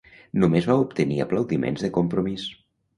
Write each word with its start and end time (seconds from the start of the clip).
Només 0.43 0.69
va 0.71 0.77
obtenir 0.85 1.21
aplaudiments 1.27 1.87
de 1.87 1.95
compromís. 2.03 2.53